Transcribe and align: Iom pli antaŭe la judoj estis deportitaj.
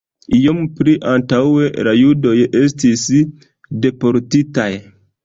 Iom 0.35 0.61
pli 0.77 0.93
antaŭe 1.11 1.67
la 1.87 1.93
judoj 1.99 2.33
estis 2.61 3.05
deportitaj. 3.85 4.69